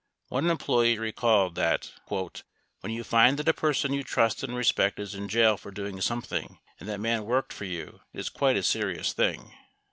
[0.29, 5.13] One employee recalled that "when you find that a person you trust and respect is
[5.13, 8.63] in jail for doing something and that man worked for you, it is quite a
[8.63, 9.53] serious thing."